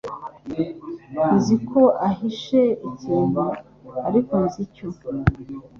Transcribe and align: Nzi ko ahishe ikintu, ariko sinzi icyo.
Nzi 1.35 1.55
ko 1.69 1.81
ahishe 2.07 2.61
ikintu, 2.89 3.43
ariko 4.07 4.33
sinzi 4.53 4.59
icyo. 4.65 4.87